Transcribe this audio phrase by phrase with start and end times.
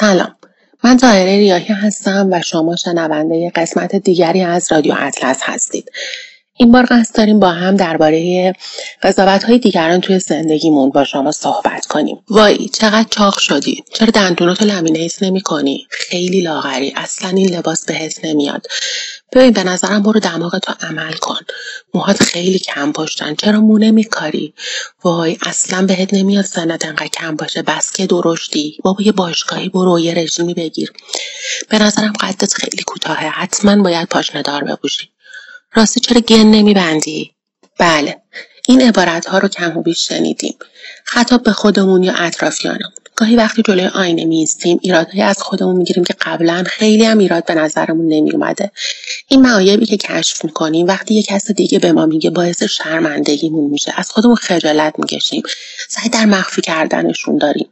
[0.00, 0.36] سلام.
[0.84, 5.90] من تاهره ریاهی هستم و شما شنونده قسمت دیگری از رادیو اطلس هستید.
[6.60, 8.52] این بار قصد داریم با هم درباره
[9.02, 12.18] قضاوت های دیگران توی زندگیمون با شما صحبت کنیم.
[12.28, 13.84] وای چقدر چاق شدی.
[13.94, 16.92] چرا دندوناتو لمینیز نمی کنی خیلی لاغری.
[16.96, 18.66] اصلا این لباس بهت نمیاد.
[19.32, 21.38] ببین به نظرم برو دماغتو عمل کن.
[21.94, 23.34] موهات خیلی کم پشتن.
[23.34, 24.54] چرا مو نمیکاری
[25.04, 27.62] وای اصلا بهت نمیاد سنت انقدر کم باشه.
[27.62, 28.78] بس که درشتی.
[28.84, 30.92] بابا یه باشگاهی برو یه رژیمی بگیر.
[31.68, 33.28] به نظرم قدت خیلی کوتاهه.
[33.28, 35.09] حتما باید پاشنه دار بپوشی.
[35.74, 37.34] راستی چرا گن نمیبندی؟
[37.78, 38.22] بله
[38.68, 40.54] این عبارت ها رو کم و بیش شنیدیم.
[41.04, 42.92] خطاب به خودمون یا اطرافیانمون.
[43.16, 47.54] گاهی وقتی جلوی آینه میستیم ایرادهایی از خودمون می‌گیریم که قبلا خیلی هم ایراد به
[47.54, 48.70] نظرمون نمیومده
[49.28, 53.92] این معایبی که کشف می‌کنیم وقتی یه کس دیگه به ما میگه باعث شرمندگیمون میشه.
[53.96, 55.42] از خودمون خجالت می‌کشیم.
[55.88, 57.68] سعی در مخفی کردنشون داریم.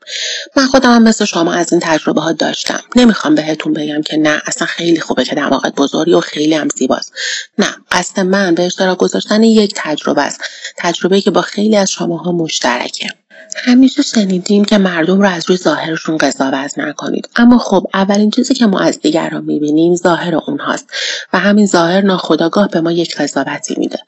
[0.57, 2.81] من خودم هم مثل شما از این تجربه ها داشتم.
[2.97, 7.13] نمی‌خوام بهتون بگم که نه اصلا خیلی خوبه که دماغت بزرگی و خیلی هم زیباست.
[7.59, 10.41] نه قصد من به اشتراک گذاشتن یک تجربه است.
[10.77, 13.09] تجربه که با خیلی از شماها مشترکه.
[13.57, 17.29] همیشه شنیدیم که مردم رو از روی ظاهرشون قضاوت نکنید.
[17.37, 20.91] اما خب اولین چیزی که ما از دیگران می‌بینیم ظاهر اونهاست
[21.33, 23.99] و همین ظاهر ناخداگاه به ما یک قضاوتی میده.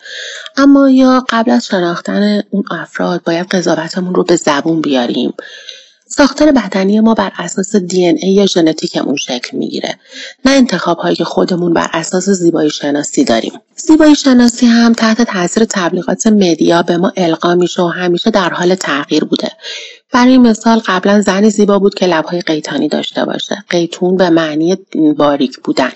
[0.57, 5.35] اما یا قبل از شناختن اون افراد باید قضاوتمون رو به زبون بیاریم.
[6.13, 9.99] ساختار بدنی ما بر اساس دی ای یا ژنتیکمون شکل می‌گیره.
[10.45, 13.53] نه انتخاب هایی که خودمون بر اساس زیبایی شناسی داریم.
[13.77, 18.75] زیبایی شناسی هم تحت تاثیر تبلیغات مدیا به ما القا میشه و همیشه در حال
[18.75, 19.49] تغییر بوده.
[20.13, 23.65] برای مثال قبلا زنی زیبا بود که لبهای قیتانی داشته باشه.
[23.71, 24.77] قیتون به معنی
[25.17, 25.91] باریک بودن.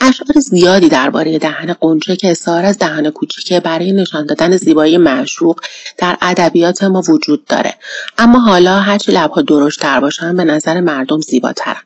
[0.00, 5.60] اشعار زیادی درباره دهن قنچه که اظهار از دهن کوچیکه برای نشان دادن زیبایی معشوق
[5.98, 7.74] در ادبیات ما وجود داره.
[8.18, 11.82] اما حالا هرچی لبها درشتتر باشن به نظر مردم زیباترن.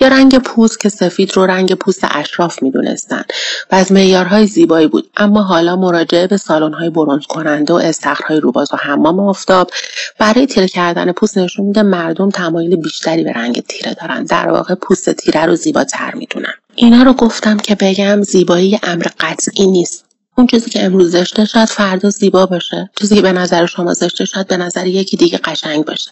[0.00, 3.24] یا رنگ پوست که سفید رو رنگ پوست اشراف می‌دونستن.
[3.70, 5.10] و از معیارهای زیبایی بود.
[5.16, 9.70] اما حالا مراجعه به سالن‌های برونز کننده و استخرهای روباز و حمام آفتاب
[10.18, 14.24] برای تیره کردن پوست نشون میده مردم تمایل بیشتری به رنگ تیره دارن.
[14.24, 16.54] در واقع پوست تیره رو زیباتر می‌دونن.
[16.74, 20.04] اینا رو گفتم که بگم زیبایی امر قطعی نیست.
[20.38, 22.90] اون چیزی که امروز زشته شاید فردا زیبا باشه.
[23.00, 26.10] چیزی که به نظر شما زشته شاید به نظر یکی دیگه قشنگ باشه.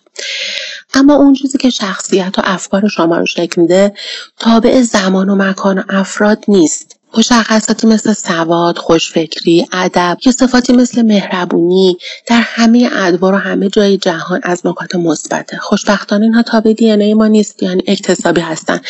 [0.95, 3.95] اما اون چیزی که شخصیت و افکار شما رو شکل میده
[4.39, 6.96] تابع زمان و مکان و افراد نیست.
[7.19, 13.97] مشخصاتی مثل سواد، خوشفکری، ادب یا صفاتی مثل مهربونی در همه ادوار و همه جای
[13.99, 15.57] جهان از نکات مثبته.
[15.57, 18.81] خوشبختانه اینها تابع دی ای ما نیست یعنی اکتسابی هستن.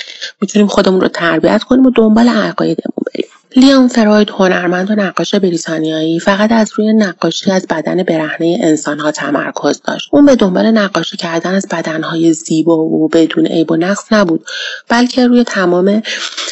[0.41, 3.29] می‌تونیم خودمون رو تربیت کنیم و دنبال عقایدمون بریم.
[3.57, 9.81] لیام فروید هنرمند و نقاش بریتانیایی فقط از روی نقاشی از بدن برهنه انسانها تمرکز
[9.85, 10.09] داشت.
[10.13, 14.47] اون به دنبال نقاشی کردن از بدنهای زیبا و بدون عیب و نقص نبود
[14.89, 16.03] بلکه روی تمام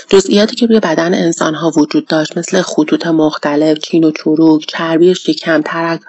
[0.09, 5.63] جزئیاتی که روی بدن انسانها وجود داشت مثل خطوط مختلف چین و چروک چربی شکم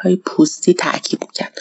[0.03, 1.53] های پوستی تاکید می‌کرد.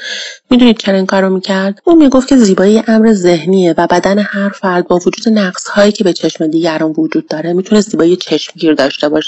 [0.51, 4.89] می‌دونید چرا این کارو می‌کرد؟ اون می‌گفت که زیبایی امر ذهنیه و بدن هر فرد
[4.89, 9.24] با وجود نقصهایی که به چشم دیگران وجود داره می‌تونه زیبایی چشمگیر داشته باشه.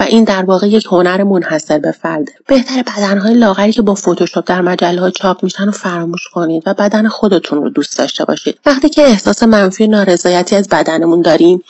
[0.00, 4.44] و این در واقع یک هنر منحصر به فرده بهتر بدنهای لاغری که با فتوشاپ
[4.46, 8.58] در مجله ها چاپ میشن رو فراموش کنید و بدن خودتون رو دوست داشته باشید.
[8.66, 11.64] وقتی که احساس منفی نارضایتی از بدنمون داریم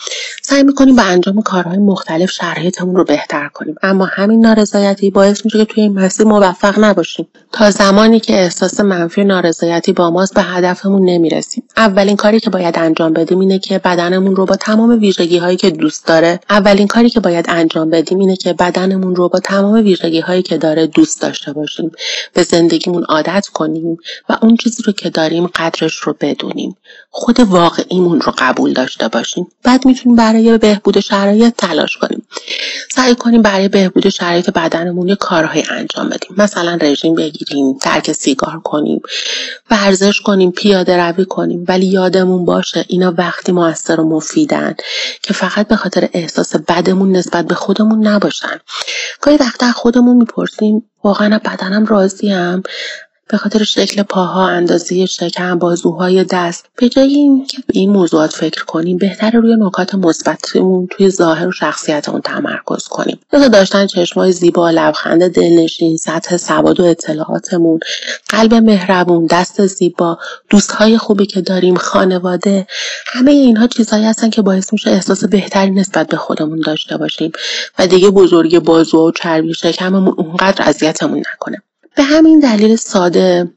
[0.52, 3.74] سعی می‌کنیم با انجام کارهای مختلف شرایطمون رو بهتر کنیم.
[3.82, 7.28] اما همین نارضایتی باعث میشه که توی این مسیر موفق نباشیم.
[7.52, 11.64] تا زمانی که احساس منفی نارضایتی با ماست به هدفمون نمی‌رسیم.
[11.76, 15.70] اولین کاری که باید انجام بدیم اینه که بدنمون رو با تمام ویژگی هایی که
[15.70, 20.20] دوست داره اولین کاری که باید انجام بدیم اینه که بدنمون رو با تمام ویژگی
[20.20, 21.90] هایی که داره دوست داشته باشیم.
[22.34, 23.96] به زندگیمون عادت کنیم
[24.28, 26.76] و اون چیزی رو که داریم قدرش رو بدونیم.
[27.10, 29.46] خود واقعیمون رو قبول داشته باشیم.
[29.62, 32.26] بعد می‌تونیم برای بهبود شرایط تلاش کنیم.
[32.90, 36.34] سعی کنیم برای بهبود شرایط بدنمون یه کارهایی انجام بدیم.
[36.38, 39.00] مثلا رژیم بگیریم ترک سیگار کنیم
[39.70, 41.64] ورزش کنیم پیاده روی کنیم.
[41.68, 44.74] ولی یادمون باشه اینا وقتی موثر و مفیدن
[45.22, 48.58] که فقط به خاطر احساس بدمون نسبت به خودمون نباشن.
[49.20, 52.62] گاهی وقتا خودمون می‌پرسیم واقعا بدنم راضیم؟
[53.28, 56.66] به خاطر شکل پاها، اندازه شکم، بازوهای دست.
[56.76, 61.52] به جای اینکه به این موضوعات فکر کنیم بهتر روی نکات مثبتمون توی ظاهر و
[61.52, 63.18] شخصیتمون تمرکز کنیم.
[63.32, 67.80] مثل داشتن چشمای زیبا لبخند دلنشین سطح سواد و اطلاعاتمون
[68.28, 70.18] قلب مهربون دست زیبا
[70.50, 72.66] دوستهای خوبی که داریم خانواده.
[73.06, 77.32] همه اینها چیزهایی هستن که باعث میشه احساس بهتری نسبت به خودمون داشته باشیم.
[77.78, 81.62] و دیگه بزرگی بازو و چربی شکممون اونقدر اذیتمون نکنه.
[81.96, 83.52] به همین دلیل ساده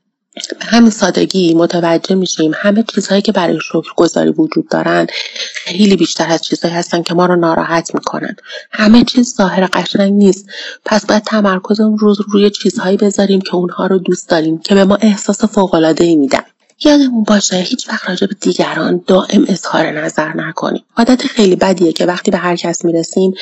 [0.59, 5.07] به همین سادگی متوجه میشیم همه چیزهایی که برای شکرگذاری وجود دارن
[5.55, 8.35] خیلی بیشتر از چیزهایی هستن که ما رو ناراحت می‌کنن.
[8.71, 10.49] همه چیز ظاهر قشنگ نیست.
[10.85, 14.95] پس باید تمرکزمون رو روی چیزهایی بذاریم که اونها رو دوست داریم که به ما
[14.95, 16.43] احساس فوقالعادهای میدن.
[16.83, 20.83] یادمون باشه هیچ وقت راجع به دیگران دائم اظهار نظر نکنیم.
[20.97, 23.33] عادت خیلی بدیه که وقتی به هر کس می‌رسیم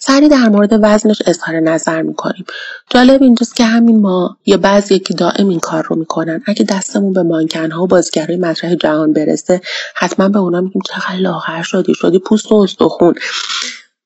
[0.00, 2.44] سری در مورد وزنش اظهار نظر می‌کنیم.
[2.90, 7.12] جالب اینجاست که همین ما یا بعضی که دائم این کار رو می‌کنن اگه دستمون
[7.12, 9.60] به مانکنها و بازیگرای مطرح جهان برسه
[9.96, 13.14] حتما به اونا میگیم چقدر لاغر شدی شدی پوست و استخون.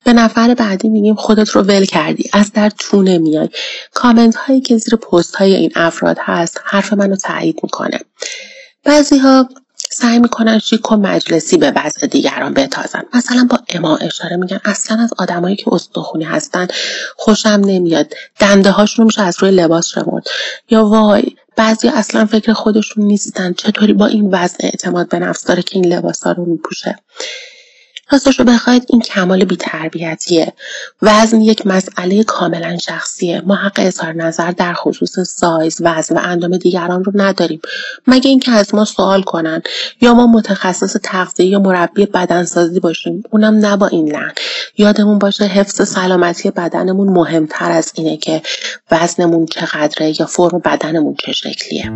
[0.05, 3.49] به نفر بعدی میگیم خودت رو ول کردی از در تو نمیای
[3.93, 7.99] کامنت هایی که زیر پست های این افراد هست حرف منو تایید می‌کنه.
[9.21, 9.49] ها
[9.91, 13.03] سعی می‌کنن شیک و مجلسی به وضع دیگران بتازن.
[13.13, 16.67] مثلا با اما اشاره میگن اصلا از آدمایی که استخونی هستن
[17.17, 18.13] خوشم نمیاد.
[18.39, 20.27] دنده هاشون رو میشه از روی لباس شمرد
[20.69, 21.23] یا وای
[21.55, 23.53] بعضی اصلا فکر خودشون نیستن.
[23.53, 26.95] چطوری با این وضع اعتماد به نفس داره که این لباس ها رو میپوشه؟
[28.11, 30.53] راستش رو بخواید این کمال بیتربیتیه.
[31.01, 33.41] وزن یک مسئله کاملا شخصیه.
[33.45, 37.61] ما حق اظهار نظر در خصوص سایز وزن و اندام دیگران رو نداریم.
[38.07, 39.61] مگه اینکه از ما سوال کنن
[40.01, 44.33] یا ما متخصص تغذیه یا مربی بدنسازی باشیم اونم نه با این لحن.
[44.77, 48.41] یادمون باشه حفظ سلامتی بدنمون مهمتر از اینه که
[48.91, 51.91] وزنمون چقدره یا فرم بدنمون چه شکلیه.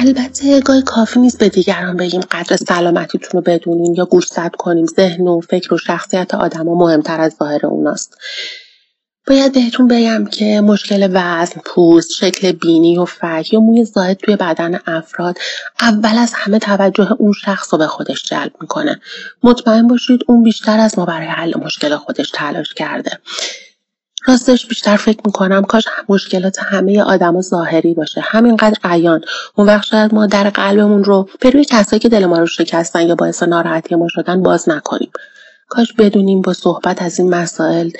[0.00, 5.28] البته گاهی کافی نیست به دیگران بگیم قدر سلامتیتون رو بدونین یا گوشزد کنیم ذهن
[5.28, 8.18] و فکر و شخصیت آدما مهمتر از ظاهر اوناست
[9.26, 14.36] باید بهتون بگم که مشکل وزن، پوست، شکل بینی و فک یا موی زاید توی
[14.36, 15.38] بدن افراد
[15.80, 19.00] اول از همه توجه اون شخص رو به خودش جلب می‌کنه.
[19.42, 23.18] مطمئن باشید اون بیشتر از ما برای حل مشکل خودش تلاش کرده.
[24.28, 28.20] راستش بیشتر فکر می‌کنم کاش مشکلات همه آدما ظاهری باشه.
[28.20, 29.20] همینقدر عیان.
[29.54, 33.06] اون وقت شاید ما در قلبمون رو به روی کسایی که دل ما رو شکستن
[33.06, 35.10] یا باعث ناراحتی ما شدن باز نکنیم.
[35.68, 37.90] کاش بدونیم با صحبت از این مسائل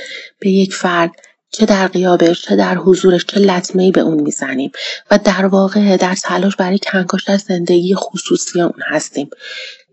[0.40, 1.10] به یک فرد
[1.50, 4.72] چه در قیابش چه در حضورش چه لطمه به اون می‌زنیم.
[5.10, 9.30] و در واقع در تلاش برای کنکاش از زندگی خصوصی اون هستیم.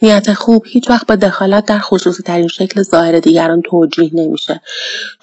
[0.01, 4.61] نیت خوب هیچ وقت با دخالت در خصوصی ترین شکل ظاهر دیگران توجیه نمیشه.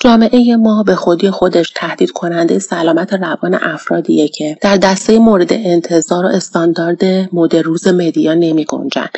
[0.01, 6.25] جامعه ما به خودی خودش تهدید کننده سلامت روان افرادیه که در دسته مورد انتظار
[6.25, 9.09] و استاندارد مد روز media نمی گنجن.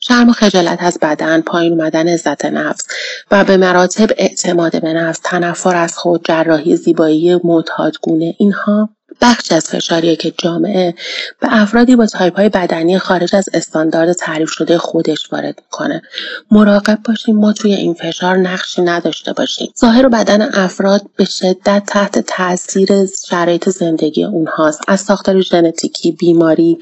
[0.00, 2.86] شرم و خجالت از بدن، پایین اومدن عزت نفس
[3.30, 9.66] و به مراتب اعتماد به نفس، تنفر از خود، جراحی زیبایی معتادگونه اینها بخشی از
[9.66, 10.94] فشاریه که جامعه
[11.40, 16.02] به افرادی با تایپ های بدنی خارج از استاندارد تعریف شده خودش وارد می‌کنه.
[16.50, 19.68] مراقب باشیم ما توی این فشار نقشی نداشته باشیم.
[19.80, 22.88] ظاهر و بدن افراد به شدت تحت تاثیر
[23.28, 24.80] شرایط زندگی اونهاست.
[24.88, 26.78] از ساختار ژنتیکی بیماری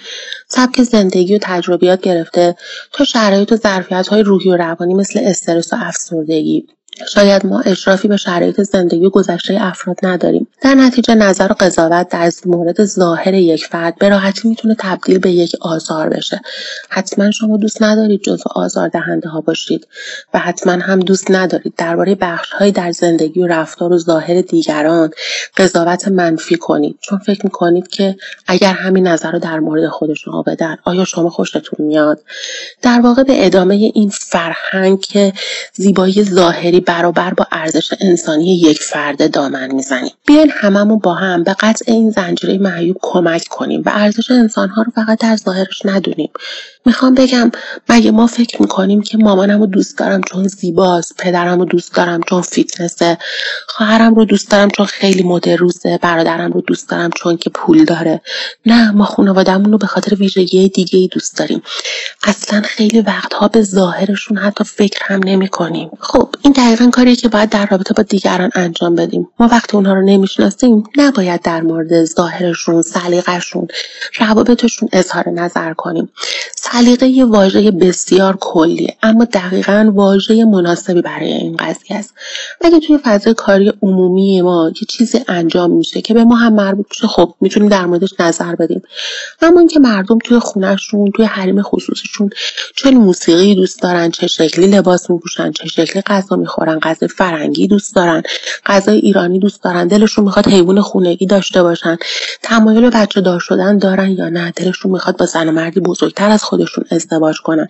[0.48, 2.56] سبک زندگی و تجربیات گرفته
[2.92, 6.66] تا شرایط و ظرفیت های روحی و روانی مثل استرس و افسردگی.
[7.08, 10.46] شاید ما اشرافی به شرایط زندگی گذشته افراد نداریم.
[10.62, 15.30] در نتیجه نظر و قضاوت در مورد ظاهر یک فرد به راحتی می‌تونه تبدیل به
[15.30, 16.40] یک آزار بشه.
[16.88, 19.86] حتما شما دوست ندارید جزو آزار دهنده ها باشید
[20.34, 25.10] و حتما هم دوست ندارید درباره بخش های در زندگی و رفتار و ظاهر دیگران
[25.56, 26.98] قضاوت منفی کنید.
[27.00, 31.30] چون فکر می‌کنید که اگر همین نظر رو در مورد خود شما بدن آیا شما
[31.30, 32.20] خوشتون میاد؟
[32.82, 35.32] در واقع به ادامه این فرهنگ که
[35.74, 40.12] زیبایی ظاهری برابر با ارزش انسانی یک فرد دامن می‌زنیم.
[40.26, 44.92] بیاین هممون با هم به قطع این زنجیره معیوب کمک کنیم و ارزش انسانها رو
[44.94, 46.30] فقط در ظاهرش ندونیم.
[46.86, 47.50] می‌خوام بگم
[47.88, 52.20] مگه ما فکر می‌کنیم که مامانم رو دوست دارم چون زیباست پدرم رو دوست دارم
[52.28, 53.18] چون فیتنسه
[53.68, 58.20] خواهرم رو دوست دارم چون خیلی روزه برادرم رو دوست دارم چون که پول داره.
[58.66, 61.62] نه ما خانوادهمون رو به خاطر ویژگی دیگه ای دوست داریم.
[62.22, 67.28] اصلا خیلی وقتها به ظاهرشون حتی فکر هم نمی کنیم خب این دقیقا کاریه که
[67.28, 69.28] باید در رابطه با دیگران انجام بدیم.
[69.40, 73.68] ما وقتی اونها رو نمی‌شناسیم نباید در مورد ظاهرشون سلیقهشون
[74.18, 76.08] روابطشون اظهار نظر کنیم.
[76.72, 82.14] سلیقه یه واژه بسیار کلیه اما دقیقا واژه مناسبی برای این قضیه است.
[82.60, 86.86] اگه توی فضای کاری عمومی ما یه چیزی انجام میشه که به ما هم مربوط
[86.90, 88.82] میشه خب می‌تونیم در موردش نظر بدیم.
[89.42, 92.30] اما اینکه مردم توی خونهشون توی حریم خصوصیشون
[92.76, 97.94] چه موسیقی دوست دارن چه شکلی لباس میپوشن چه شکلی غذا می‌خورن غذای فرنگی دوست
[97.94, 98.22] دارن
[98.66, 101.96] غذای ایرانی دوست دارن دلشون می‌خواد حیوان خونگی داشته باشن
[102.42, 106.84] تمایل بچه دار شدن دارن یا نه دلشون می‌خواد با زن مردی بزرگتر از خودشون
[106.90, 107.68] ازدواج کنن.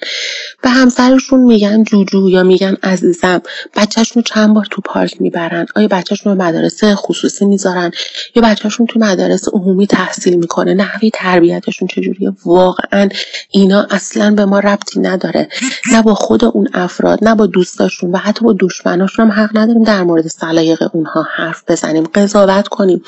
[0.63, 3.43] به همسرشون میگن جوجو یا میگن عزیزم.
[3.77, 5.67] بچهشون چند بار تو پارک می‌برن.
[5.77, 7.91] آیا بچهشون به مدارس خصوصی می‌ذارن؟
[8.35, 13.09] یا بچهشون تو مدارس عمومی تحصیل می‌کنه؟ نحوی تربیتشون چجوریه؟ واقعا
[13.51, 15.49] اینا اصلا به ما ربطی نداره.
[15.93, 19.85] نه با خود اون افراد نه با دوستاشون و حتی با دشمناشون هم حق نداریم
[19.85, 22.05] در مورد سلایق اونها حرف بزنیم.
[22.15, 23.03] قضاوت کنیم.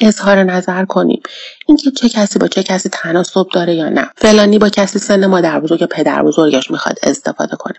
[0.00, 1.20] اظهار نظر کنیم.
[1.66, 4.10] اینکه چه کسی با چه کسی تناسب داره یا نه.
[4.16, 7.76] فلانی با کسی سن مادر بزرگ یا پدر بزرگش می‌خواد استفاده کنه.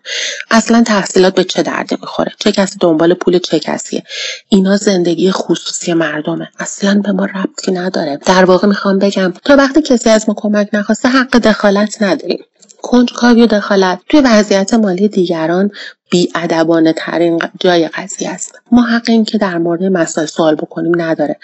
[0.52, 4.04] اصلا تحصیلات به چه دردی می‌خوره؟ چه کسی دنبال پول چه کسیه؟
[4.50, 6.50] اینا زندگی خصوصی مردمه.
[6.60, 8.20] اصلا به ما ربطی نداره.
[8.26, 12.40] در واقع می‌خوام بگم تا وقتی کسی از ما کمک نخواسته حق دخالت نداریم.
[12.82, 14.00] کنجکاوی و دخالت.
[14.10, 15.72] توی وضعیت مالی دیگران
[16.10, 18.60] بیادبانه ترین جای قضیه است.
[18.72, 21.36] ما حق این که در مورد مسائل سوال بکنیم نداره.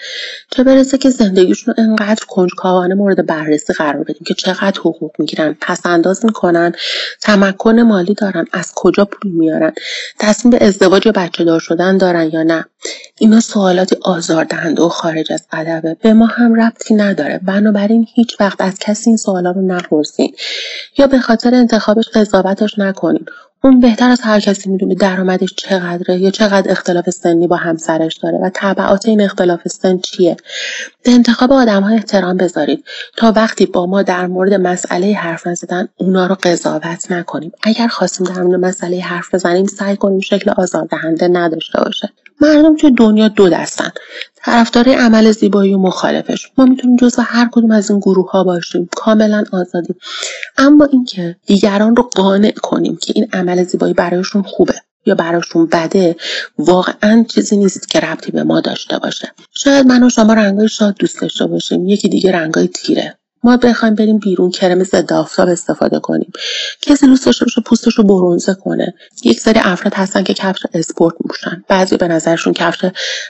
[0.50, 5.56] چه برسه که زندگیشون رو انقدر کنجکاوانه مورد بررسی قرار بدیم که چقدر حقوق می‌گیرن
[5.60, 6.72] پس انداز می‌کنن
[7.20, 9.72] تمکن مالی دارن از کجا پول میارن
[10.18, 12.64] تصمیم به ازدواج و بچه دار شدن دارن یا نه.
[13.18, 15.96] اینا سوالاتی آزاردهنده و خارج از ادبه.
[16.02, 17.40] به ما هم ربطی نداره.
[17.42, 20.34] بنابراین هیچ وقت از کسی این سوالا رو نپرسین.
[20.98, 23.26] یا به خاطر انتخابش قضاوتش نکنین.
[23.64, 28.38] اون بهتر از هر کسی می‌دونه درآمدش چقدره یا چقدر اختلاف سنی با همسرش داره
[28.38, 30.36] و تبعات این اختلاف سن چیه.
[31.04, 32.84] به انتخاب آدم ها احترام بذارید.
[33.16, 37.52] تا وقتی با ما در مورد مسئله حرف نزدن اونا رو قضاوت نکنیم.
[37.62, 42.12] اگر خواستیم در مورد مسئله حرف بزنیم سعی کنیم شکل آزاردهنده نداشته باشه.
[42.40, 43.90] مردم توی دنیا دو دستن.
[44.44, 46.50] طرفدار عمل زیبایی و مخالفش.
[46.58, 48.88] ما می‌تونیم جزو هر کدوم از این گروه ها باشیم.
[48.96, 49.96] کاملا آزادیم
[50.58, 54.74] اما اینکه دیگران رو قانع کنیم که این عمل زیبایی برایشون خوبه
[55.06, 56.16] یا براشون بده
[56.58, 59.32] واقعا چیزی نیست که ربطی به ما داشته باشه.
[59.54, 61.88] شاید من و شما رنگای شاد دوست داشته باشیم.
[61.88, 63.18] یکی دیگه رنگای تیره.
[63.44, 66.32] ما بخوایم بریم بیرون کرم ضد آفتاب استفاده کنیم.
[66.80, 68.94] کسی دوست داشته باشه پوستش رو برونزه کنه.
[69.24, 72.84] یک سری افراد هستن که کفش اسپورت میپوشن بعضی به نظرشون کفش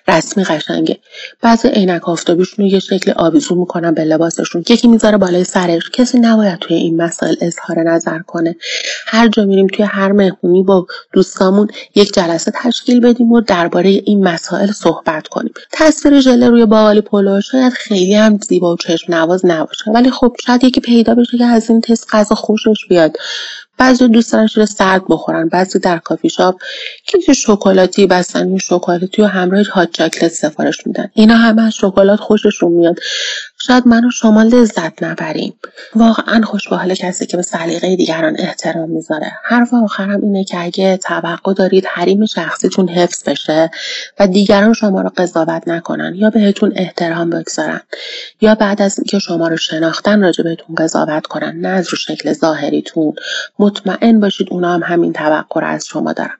[0.08, 0.98] رسمی قشنگه.
[1.42, 4.64] بعضی عینک آفتابیشون رو یه شکل آویزون می‌کنن به لباسشون.
[4.68, 5.90] یکی می‌ذاره بالای سرش.
[5.90, 8.56] کسی نباید توی این مسائل اظهار نظر کنه.
[9.06, 14.28] هر جا میریم توی هر مهمونی با دوستامون یک جلسه تشکیل بدیم و درباره این
[14.28, 15.54] مسائل صحبت کنیم.
[15.72, 19.90] تصویر ژله روی باقالی پلو شاید خیلی هم زیبا و چشم نواز نباشه.
[20.04, 23.16] ولی خب شاید یکی پیدا بشه که از این taste غذا خوشش بیاد.
[23.84, 26.60] بعضی دوست شیر سرد بخورن بعضی در کافی شاپ
[27.06, 31.10] کیک شکلاتی بستنی شکلاتی و همراه هات چاکلت سفارش میدن.
[31.14, 32.96] اینا همه از شکلات خوششون میاد.
[33.66, 35.54] شاید من و شما لذت نبریم.
[35.94, 39.32] واقعا خوش به کسی که به سلیقه دیگران احترام می‌ذاره.
[39.44, 43.70] حرف آخرم اینه که اگه توقع دارید حریم شخصیتون حفظ بشه
[44.18, 47.80] و دیگران شما رو قضاوت نکنن یا بهتون احترام بگذارن
[48.40, 52.32] یا بعد از اینکه شما رو شناختن راجع بهتون قضاوت کنن نه از رو شکل
[52.32, 53.14] ظاهریتون
[53.74, 56.38] مطمئن باشید اونا هم همین توقع رو از شما دارن.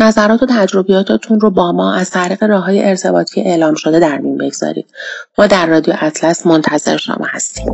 [0.00, 4.38] نظرات و تجربیاتتون رو با ما از طریق راه های ارتباطی اعلام شده در میون
[4.38, 4.86] بگذارید.
[5.38, 7.72] ما در رادیو اطلس منتظر شما هستیم.